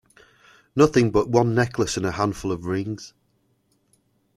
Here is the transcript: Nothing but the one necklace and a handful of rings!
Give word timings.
Nothing 0.75 1.11
but 1.11 1.25
the 1.25 1.29
one 1.29 1.53
necklace 1.53 1.95
and 1.95 2.07
a 2.07 2.11
handful 2.13 2.51
of 2.51 2.65
rings! 2.65 3.13